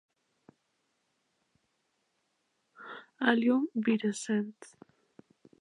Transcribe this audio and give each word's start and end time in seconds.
Allium 3.31 3.69
virescens 3.75 4.73